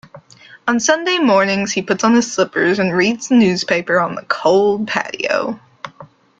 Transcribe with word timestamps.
On 0.67 0.79
Sunday 0.79 1.19
mornings, 1.19 1.71
he 1.73 1.83
puts 1.83 2.03
on 2.03 2.15
his 2.15 2.33
slippers 2.33 2.79
and 2.79 2.91
reads 2.91 3.27
the 3.27 3.35
newspaper 3.35 3.99
on 3.99 4.15
the 4.15 4.23
cold 4.23 4.87
patio. 4.87 5.59